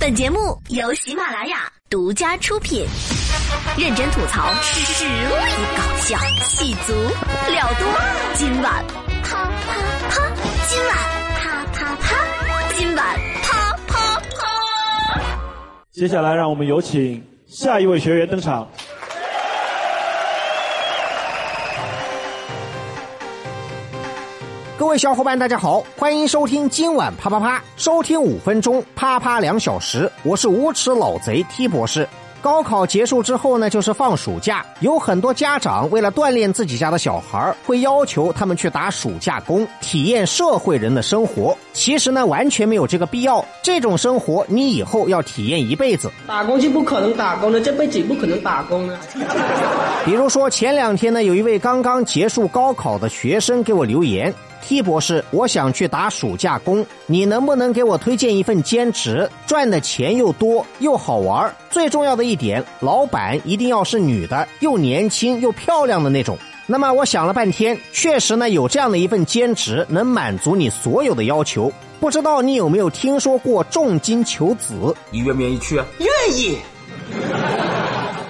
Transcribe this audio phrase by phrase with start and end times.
[0.00, 2.86] 本节目由喜马拉雅独家出品，
[3.76, 5.10] 认真吐槽，实力
[5.76, 7.88] 搞笑，气足了多。
[8.34, 8.84] 今晚
[9.24, 9.74] 啪啪
[10.08, 10.30] 啪，
[10.68, 10.96] 今晚
[11.34, 12.16] 啪啪啪，
[12.76, 15.20] 今晚啪啪啪。
[15.90, 18.68] 接下来，让我们有请下一位学员登场。
[24.78, 30.08] 各位小伙伴，大家好，欢迎收听今晚啪啪啪，收听五分钟，啪啪两小时。
[30.22, 32.08] 我是无耻老贼 T 博士。
[32.40, 41.58] 高考结束之后呢，就是放暑假，有很多家长为了锻炼自己家的小孩，会要求他们去打暑假工，体验社会人的生活。
[41.72, 43.44] 其实呢，完全没有这个必要。
[43.60, 46.08] 这种生活你以后要体验一辈子。
[46.28, 48.96] 打工就不可能打工了，这辈子也不可能打工了。
[50.04, 54.32] 比如说前两天呢，有一位刚刚结束高考的学生给我留言。
[54.62, 61.54] T 博士，我想去打暑假工，你能不能给我推荐一份兼职，赚的钱又多又好玩？
[61.70, 66.36] 最重要的一点，老板一定要是女的，又年轻又漂亮的那种。
[66.66, 71.72] 那么我想了半天，确实呢有这样的一份兼职，能满足你所有的要求。
[71.98, 74.74] 不知道你有没有听说过重金求子？
[75.10, 75.86] 你愿不愿意去啊？
[75.98, 76.58] 愿意。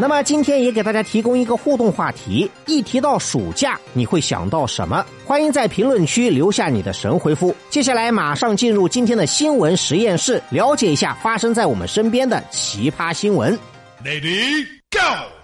[0.01, 5.05] 那么今天也给大家提供一个互动话题：一提到暑假，你会想到什么？
[5.25, 7.53] 欢迎在评论区留下你的神回复。
[7.69, 13.59] 接下来马上进入今天的新闻实验室，了解一下发生在我们身边的奇葩新闻。
[14.05, 15.38] Lady Go。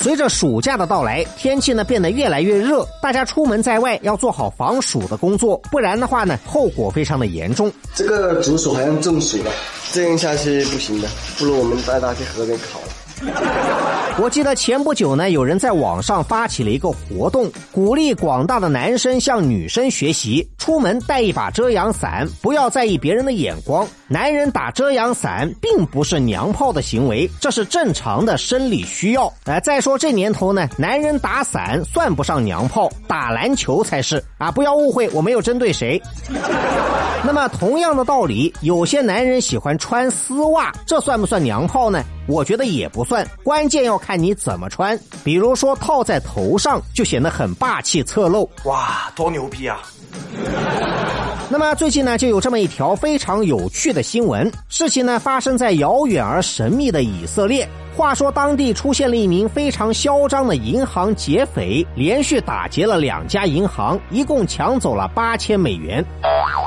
[0.00, 7.70] 随着暑假的到来，天气呢变得越来越热，大家出门在外要做好防暑的工作，不然的话呢，后果非常的严重。
[7.94, 9.50] 这个竹鼠好像中暑了，
[9.92, 12.86] 这样下去不行的，不如我们带它去河边烤了。
[14.20, 23.86] 我记得前不久呢，有人在网上发起了一个活动，鼓励广大的男生向女生学习，出门带一把遮阳伞，不要在意别人的眼光。
[24.08, 29.32] 男人打遮阳伞并不是娘炮的行为，这是正常的生理需要。
[29.44, 34.50] 哎，再说这年头呢，男人打伞算不上娘炮，打篮球才是啊！
[34.50, 36.00] 不要误会，我没有针对谁。
[37.24, 42.02] 那么同样的道理，有些男人喜欢穿丝袜，这算不算娘炮呢？
[42.26, 44.98] 我觉得也不算，关键要看你怎么穿。
[45.24, 48.46] 比如说套在头上，就显得很霸气侧漏。
[48.64, 49.80] 哇，多牛逼啊！
[51.48, 57.66] 那么最近呢，就有这么一条非常有趣的新闻，事情呢发生在遥远而神秘的以色列。
[57.96, 66.04] 话说，当地出现了一名非常嚣张的银行劫匪，连续打劫了两家银行，一共抢走了八千美元。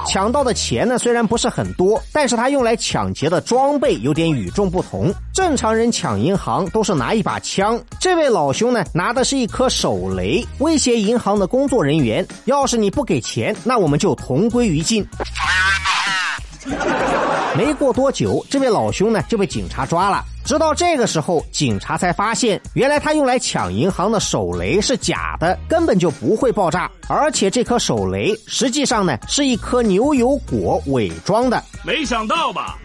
[0.05, 5.13] 抢到的钱呢，虽然不是很多，但是他用来抢劫的装备有点与众不同。
[5.33, 15.07] 正常人抢银行都是拿一把枪，这位老兄呢，拿的是一颗手雷，威胁银行的工作人员：要是你不给钱，那我们就同归于尽。
[17.55, 20.23] 没过多久，这位老兄呢就被警察抓了。
[20.43, 26.89] 直到这个时候，警察才发现，原来他用来抢银行的手雷是假的，根本就不会爆炸。
[27.07, 31.63] 而且这颗手雷实际上呢是一颗牛油果伪装的。
[31.83, 32.77] 没想到吧？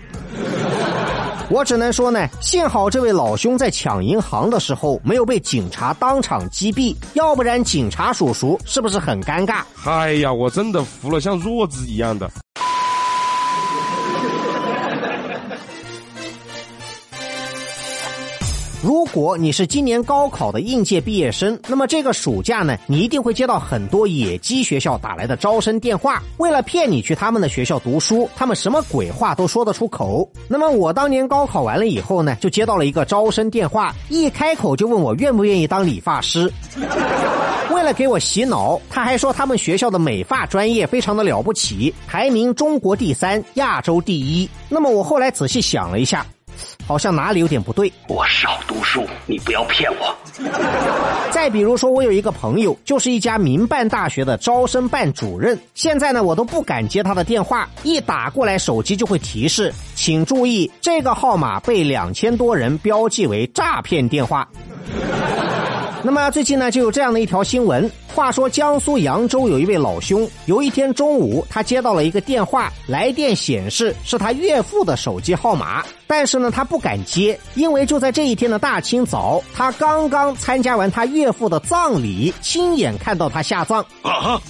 [1.49, 9.63] 我只能说呢，幸好这位老兄在抢银行的时候没有被警察当场击毙，要不然警察叔叔是不是很尴尬？
[9.85, 12.31] 哎呀，我真的服了，像弱智一样的。
[18.87, 30.31] 如果你是今年高考的应届毕业生，那么这个暑假呢，你一定会接到很多野鸡学校打来的招生电话，为了骗你去他们的学校读书，他们什么鬼话都说得出口。
[30.47, 36.49] 那么我当年高考完了以后呢，就接到了一个招生电话，一开口就问我愿不愿意当理发师。
[37.75, 44.49] 为了给我洗脑，他还说他们学校的美发专业非常的了不起，排名中国第三，亚洲第一。
[44.69, 46.25] 那么我后来仔细想了一下。
[46.87, 47.93] 好像哪里有点不对。
[48.09, 50.15] 我少读书，你不要骗我。
[51.33, 55.59] 再比如说，我有一个朋友，就是一家民办大学的招生办主任。
[55.75, 64.47] 现在呢，我都不敢接他的电话，一打过来，手机就会提示，请注意，这个号码被两千多人标记为诈骗电话。
[66.03, 67.91] 那么最近呢，就有这样的一条新闻。
[68.17, 83.85] 话说，江苏扬州有一位老兄，有一天中午，他接到了一个电话，来电显示是他岳父的手机号码，但是呢，他不敢接，因为就在这一天的大清早，他刚刚参加完他岳父的葬礼，亲眼看到他下葬。
[84.01, 84.41] 啊！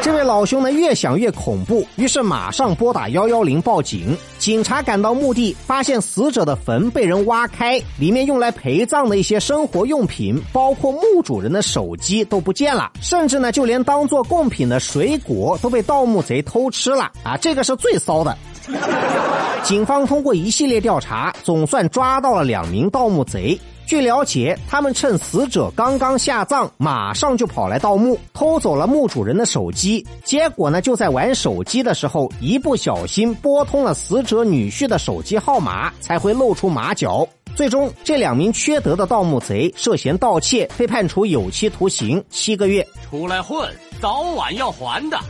[0.00, 4.16] 这位老兄呢，越想越恐怖，于是马上拨打幺幺零报警。
[4.38, 12.54] 警察赶到墓地，发现死者的坟被人挖开，里面用来陪葬的一些生活用品，包括墓主人的手机都不。
[12.60, 17.34] 见了，甚至呢，就连当做贡品的水果都被盗墓贼偷吃了啊！
[17.38, 18.36] 这个是最骚的。
[19.64, 23.58] 警方通过一系列调查，总算抓到了两名盗墓贼。
[23.86, 30.06] 据了解，他们趁死者刚刚下葬，马上就跑来盗墓，偷走了墓主人的手机。
[30.22, 37.26] 结果呢，就在玩手机的时候，一不小心拨通了死者女婿的手机号码，才会露出马脚。
[37.60, 42.82] 最终，这两名缺德的盗墓贼涉嫌盗窃，被判处有期徒刑七个月。
[43.10, 43.68] 出来混，
[44.00, 45.20] 早晚要还的。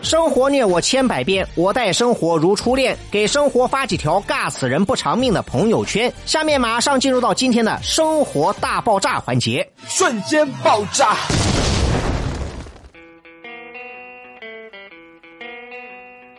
[0.00, 2.96] 生活虐我千百遍，我待生活如初恋。
[3.10, 6.10] 给生活发几条尬死人不偿命的朋友圈。
[6.24, 11.14] 下面马上进入到今天的生活大爆炸环节，瞬间爆炸。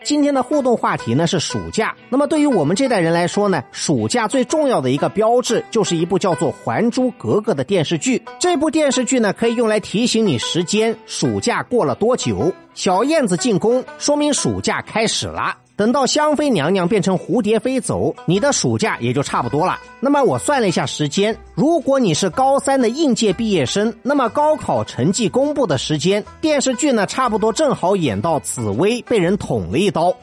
[0.05, 1.95] 今天的互动话题呢是暑假。
[2.09, 8.21] 那么对于我们这代人来说呢，暑假最重要的一个标志就是一部叫做《还珠格格》的电视剧。
[8.39, 12.53] 这部电视剧呢可以用来提醒你时间，暑假过了多久。
[12.75, 15.57] 小燕子进宫，说明暑假开始了。
[15.77, 19.77] 等到香妃娘娘变成蝴蝶飞走，你的暑假也就差不多了。
[19.99, 30.15] 那么我算了一下时间，如果你是高三的应届毕业生，那么高考成绩公布的时间，电视剧呢差不多正好演到紫薇被人捅了一刀。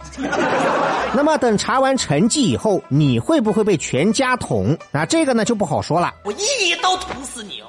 [1.15, 4.75] 那么等查完成绩以后，你会不会被全家捅？
[4.91, 6.15] 那这个呢就不好说了。
[6.25, 7.67] 我一刀捅死你哦！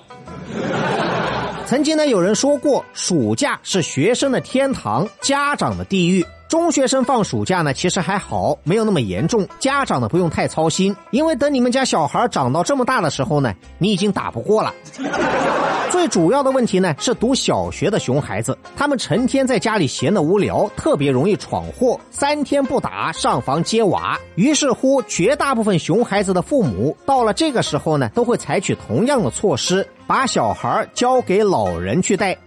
[1.65, 6.25] 曾经呢有人说过，暑假是学生的天堂，家长的地狱。
[6.53, 14.71] 中学生放暑假呢，其实还好，没有那么严重，家长呢不用太操心，因为等你们家小孩长到这么大的时候呢，你已经打不过了。
[15.89, 24.19] 最主要的问题呢是读小学的熊孩子，他们成天在家里闲得无聊，特别容易闯祸，三天不打上房揭瓦。
[24.35, 32.37] 于是乎，绝大部分熊孩子的父母到了这个时候呢，都会采取同样的措施，把小孩交给老人去带。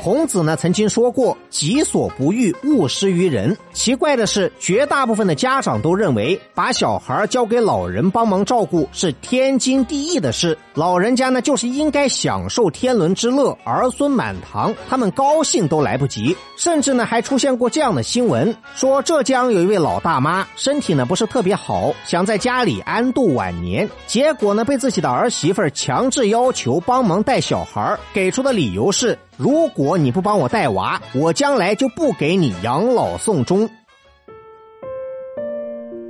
[0.00, 16.36] 孔子呢曾经说过：“己所不欲，勿施于人。”奇怪的是，绝大部分的家长都认为把小孩交给老人帮忙照顾是天经地义的事，老人家呢就是应该享受天伦之乐，儿孙满堂，他们高兴都来不及。
[16.56, 29.18] 甚至呢还出现过这样的新闻，说浙江有一位老大妈身体呢不是特别好，想在家里安度晚年，结果呢被自己的儿媳妇强制要求帮忙带小孩，给出的理由是。
[29.38, 33.70] 如果你不帮我带娃，我将来就不给你养老送终。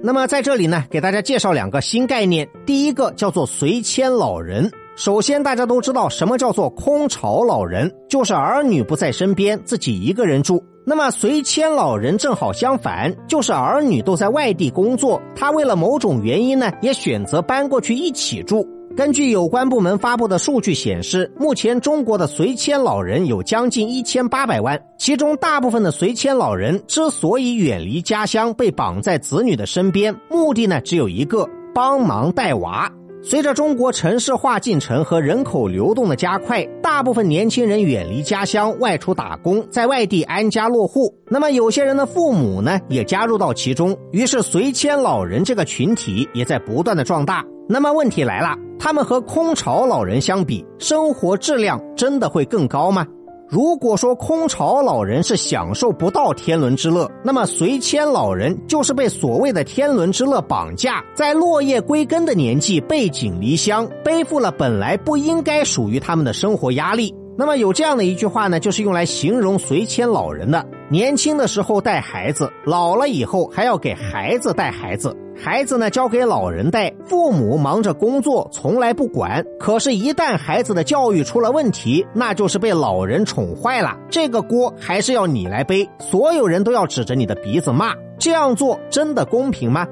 [0.02, 2.48] 那么在这里呢，给大家介绍两个新概念。
[2.64, 4.72] 第一个叫做随迁老人。
[4.96, 10.64] 首先，大家都知道什么叫做空巢老人，就是儿女不在身边，自己一个人住。
[10.86, 18.66] 那么随迁老人正好相反，就是儿女都在外地工作，他为了某种原因呢，也选择搬过去一起住。
[18.98, 32.90] 根据有关部门发布的数据显示，目前中国的随迁老人有将近一千八百万，其中大部分的随迁老人之所以远离家乡，被绑在子女的身边，目的呢只有一个：帮忙带娃。
[33.22, 41.14] 随着中国城市化进程和人口流动的加快，大部分年轻人远离家乡，外出打工，在外地安家落户。
[41.28, 47.44] 那么有些人的父母呢，也加入到其中，于是随迁老人这个群体也在不断的壮大。
[47.68, 48.56] 那么问题来了。
[48.78, 53.06] 他们和空巢老人相比，生活质量真的会更高吗？
[53.50, 67.14] 如果说空巢老人是享受不到天伦之乐，那么随迁老人就是被所谓的天伦之乐绑架，在落叶归根的年纪背井离乡，背负了本来不应该属于他们的生活压力。
[67.38, 75.14] 那么有这样的一句话呢，就是用来形容随迁老人的：年轻的时候带孩子，老了以后还要给孩子带孩子。
[75.36, 79.44] 孩子呢交给老人带，父母忙着工作，从来不管。
[79.60, 87.94] 可是，一旦孩子的教育出了问题，那就是被老人宠坏了，这个锅还是要你来背，所有人都要指着你的鼻子骂。
[88.18, 89.86] 这样做真的公平吗？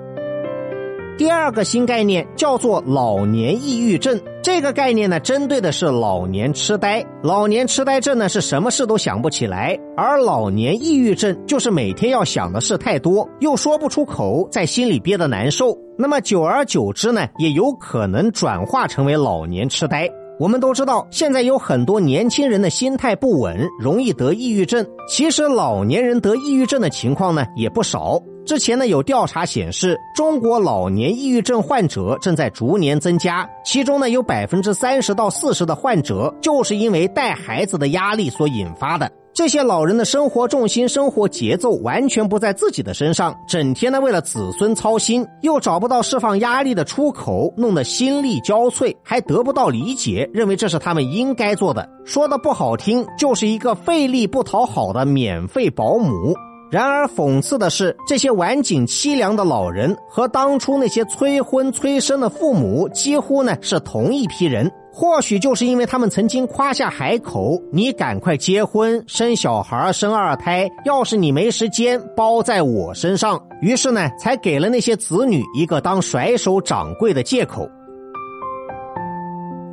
[1.18, 4.18] 第二个新概念叫做老年抑郁症。
[4.46, 7.04] 这个概念呢，针对的是老年痴呆。
[7.20, 15.76] 老年痴呆症呢，是什么事都想不起来；而老年抑郁症就是每天要想的事太多，又说不出口，在心里憋得难受。
[15.98, 20.08] 那么久而久之呢，也有可能转化成为老年痴呆。
[20.38, 24.86] 我们都知道，现在有很多年轻人的心态不稳，容易得抑郁症。
[25.08, 28.22] 其实老年人得抑郁症的情况呢，也不少。
[28.46, 39.10] 之前呢，有调查显示，中国老年抑郁症患者正在逐年增加，其中呢，有百分之三十到四十的患者就是因为带孩子的压力所引发的。
[39.34, 51.86] 这些老人的生活重心、生活节奏完全不在自己的身上，整天呢为了子孙操心，又找不到释放压力的出口，弄得心力交瘁，还得不到理解，认为这是他们应该做的。
[52.04, 56.32] 说的不好听，就是一个费力不讨好的免费保姆。
[56.68, 64.70] 然而，讽刺的是，这些晚景凄凉的老人和当初那些催婚催生的父母，几乎呢是同一批人。
[64.92, 70.68] 或许就是因为他们曾经夸下海口：“你赶快结婚生小孩，生二胎。
[70.84, 77.68] 要是你没时间，包在我身上。”于是呢，才给了那些子女一个当甩手掌柜的借口。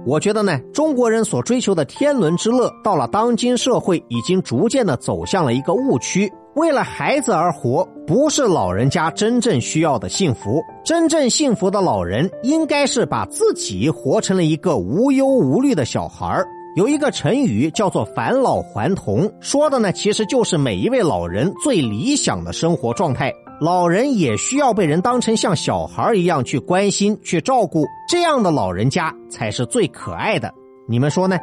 [0.05, 6.31] 我觉得呢，中国人所追求的天伦之乐，到了当今社会，已经逐渐的走向了一个误区。
[6.55, 10.63] 为了孩子而活，不是老人家真正需要的幸福。
[10.83, 16.43] 真正幸福的老人，应该是把自己活成了一个无忧无虑的小孩
[16.75, 23.33] 有一个成语叫做“返老还童”，说的呢，其实就是每一位老人最理想的生活状态。
[23.59, 30.51] 老人也需要被人当成像小孩一样去关心、去照顾，这样的老人家才是最可爱的。
[30.87, 31.37] 你们说呢？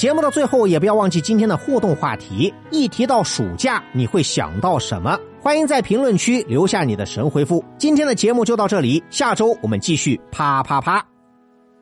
[0.00, 2.50] 节目的最后，也不要忘记今天的互动话题。
[2.70, 5.14] 一提到暑假，你会想到什么？
[5.42, 7.62] 欢迎在评论区留下你的神回复。
[7.76, 11.06] 今天的节目就到这里，下周我们继续啪啪啪。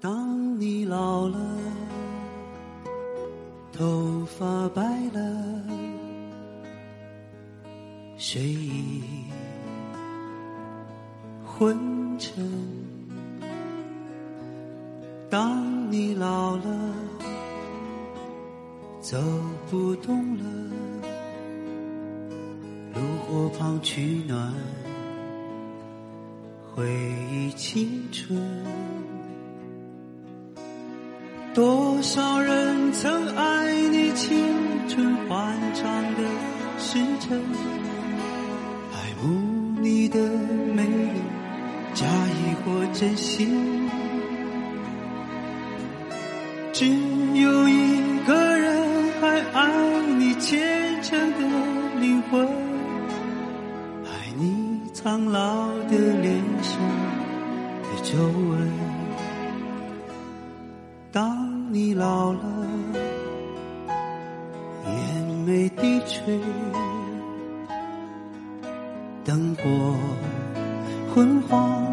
[0.00, 1.38] 当你老了，
[3.72, 4.82] 头发白
[5.12, 5.62] 了，
[8.16, 9.00] 睡意
[11.46, 11.78] 昏
[12.18, 12.44] 沉。
[15.30, 16.64] 当你老了。
[19.00, 19.16] 走
[19.70, 20.44] 不动了，
[22.94, 24.52] 炉火旁取暖，
[26.74, 26.84] 回
[27.30, 28.38] 忆青春。
[31.54, 34.36] 多少人曾爱你青
[34.88, 36.22] 春欢畅的
[36.78, 37.40] 时辰，
[38.92, 40.18] 爱慕你的
[40.74, 41.20] 美丽，
[41.94, 43.88] 假意或真心，
[46.72, 46.84] 只
[47.40, 47.87] 有一。
[55.30, 56.80] 老的脸上
[57.82, 58.16] 的皱
[58.48, 58.70] 纹。
[61.12, 62.40] 当你老了，
[64.86, 66.38] 眼眉低垂，
[69.24, 69.94] 灯火
[71.14, 71.84] 昏黄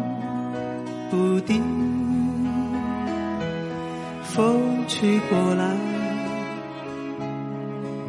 [1.10, 1.62] 不定，
[4.22, 5.76] 风吹过来。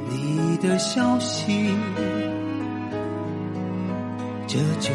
[0.10, 1.69] 你的消息，
[4.48, 4.94] 这就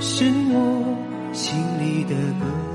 [0.00, 2.73] 是我心里的歌。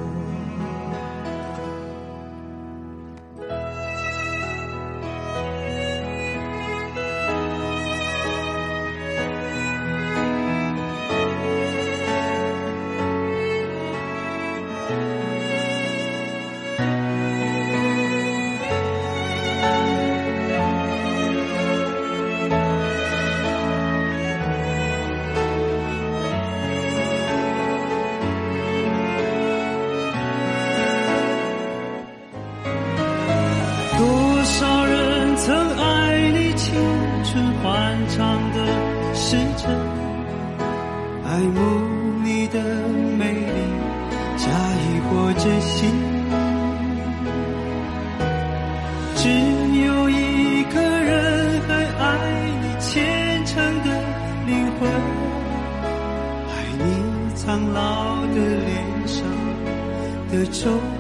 [45.39, 45.89] 真心。
[49.15, 49.29] 只
[49.86, 52.08] 有一个人还爱
[52.62, 53.89] 你虔诚的
[54.46, 54.89] 灵魂
[56.50, 59.24] 爱你苍老的脸上
[60.29, 60.99] 的皱。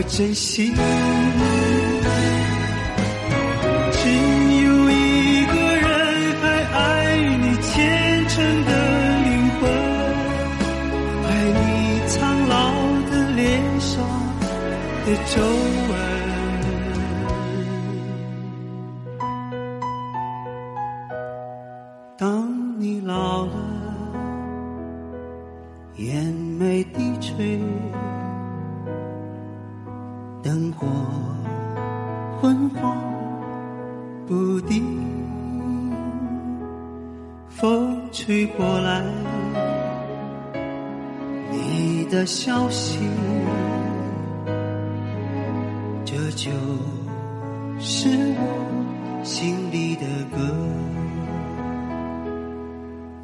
[0.00, 0.74] 我真心
[3.92, 4.00] 只
[4.64, 5.84] 有一个人
[6.40, 6.42] 还
[6.72, 6.80] 爱
[7.36, 7.68] 你虔
[8.26, 8.70] 诚的
[9.26, 9.28] 灵
[9.60, 9.62] 魂
[11.28, 11.60] 爱你
[12.08, 12.16] 苍
[12.48, 12.56] 老
[13.10, 13.38] 的脸
[13.78, 13.92] 上
[15.04, 15.32] 的皱
[15.90, 15.92] 纹。
[22.16, 23.52] 当你老了
[25.96, 26.24] 眼
[26.58, 27.58] 眉低垂
[30.42, 30.86] 灯火。
[32.40, 32.96] 昏黄
[34.26, 34.82] 不定，
[37.48, 39.04] 风吹过来，
[41.50, 42.98] 你的消息，
[46.06, 46.50] 这就
[47.78, 50.38] 是我心里的歌。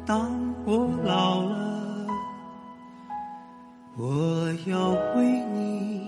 [0.05, 0.29] 当
[0.65, 2.05] 我老了，
[3.97, 6.05] 我要为你。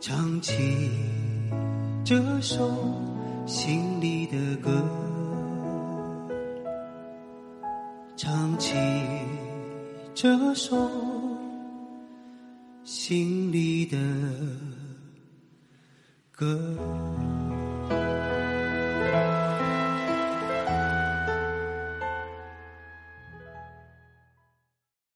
[0.00, 0.90] 唱起
[2.02, 2.70] 这首
[3.46, 4.82] 心里的歌，
[8.16, 8.74] 唱起
[10.14, 10.90] 这首
[12.82, 13.98] 心里的
[16.32, 16.56] 歌。